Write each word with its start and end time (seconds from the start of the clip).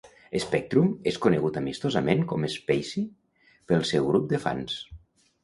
Spectrum 0.43 0.87
és 1.11 1.19
conegut 1.25 1.59
amistosament 1.61 2.23
com 2.33 2.47
"Speccy" 2.55 3.05
pel 3.73 3.87
seu 3.93 4.09
grup 4.09 4.27
de 4.35 4.43
fans. 4.49 4.81